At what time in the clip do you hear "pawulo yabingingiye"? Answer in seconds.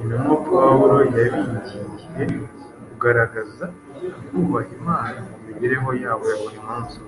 0.48-2.24